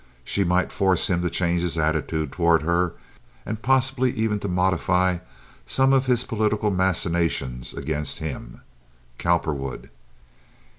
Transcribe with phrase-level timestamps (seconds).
[0.23, 2.93] She might force him to change his attitude toward her
[3.45, 5.19] and possibly even to modify
[5.67, 8.61] some of his political machinations against him,
[9.19, 9.91] Cowperwood.